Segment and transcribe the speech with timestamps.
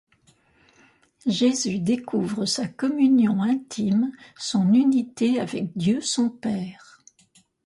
[1.27, 7.03] Jésus découvre sa communion intime, son unité avec Dieu son Père.